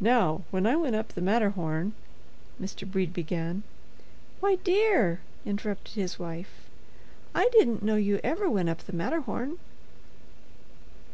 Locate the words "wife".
6.18-6.68